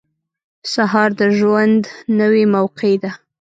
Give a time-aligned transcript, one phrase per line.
[0.73, 1.83] •سهار د ژوند
[2.19, 3.11] نوې موقع ده.